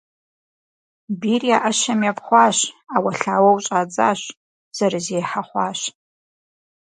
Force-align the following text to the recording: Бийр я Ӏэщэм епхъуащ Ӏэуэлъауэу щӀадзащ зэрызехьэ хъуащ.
Бийр 1.19 1.43
я 1.55 1.57
Ӏэщэм 1.63 2.01
епхъуащ 2.09 2.57
Ӏэуэлъауэу 2.91 3.57
щӀадзащ 3.65 4.21
зэрызехьэ 4.75 5.41
хъуащ. 5.47 5.79